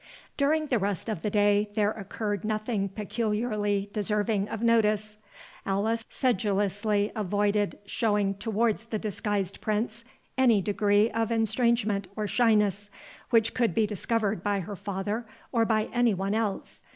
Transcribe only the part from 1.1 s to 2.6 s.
the day, there occurred